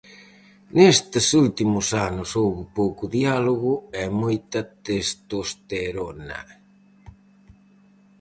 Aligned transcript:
Nestes 0.77 1.25
últimos 1.43 1.85
anos 2.07 2.29
houbo 2.39 2.63
pouco 2.79 3.03
diálogo 3.17 3.73
e 4.01 4.03
moita 4.21 4.59
testosterona. 4.85 6.39